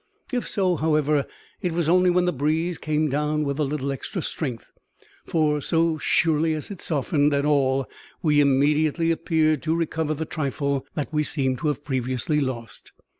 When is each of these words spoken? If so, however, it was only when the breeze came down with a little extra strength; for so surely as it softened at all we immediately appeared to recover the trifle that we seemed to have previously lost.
If 0.33 0.47
so, 0.47 0.77
however, 0.77 1.27
it 1.61 1.73
was 1.73 1.87
only 1.87 2.09
when 2.09 2.25
the 2.25 2.33
breeze 2.33 2.79
came 2.79 3.07
down 3.07 3.43
with 3.43 3.59
a 3.59 3.63
little 3.63 3.91
extra 3.91 4.23
strength; 4.23 4.71
for 5.27 5.61
so 5.61 5.99
surely 5.99 6.55
as 6.55 6.71
it 6.71 6.81
softened 6.81 7.35
at 7.35 7.45
all 7.45 7.85
we 8.23 8.39
immediately 8.41 9.11
appeared 9.11 9.61
to 9.61 9.75
recover 9.75 10.15
the 10.15 10.25
trifle 10.25 10.87
that 10.95 11.13
we 11.13 11.21
seemed 11.21 11.59
to 11.59 11.67
have 11.67 11.85
previously 11.85 12.39
lost. 12.39 12.93